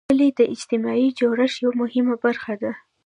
[0.09, 2.71] کلي د اجتماعي جوړښت یوه مهمه برخه ده.